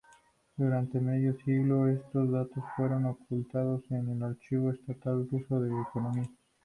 Durante 0.57 0.99
medio 0.99 1.37
siglo, 1.45 1.87
estos 1.87 2.31
datos 2.31 2.63
fueron 2.75 3.05
ocultados 3.05 3.83
en 3.91 4.09
el 4.09 4.23
Archivo 4.23 4.71
Estatal 4.71 5.27
Ruso 5.29 5.59
de 5.59 5.79
Economía. 5.79 6.25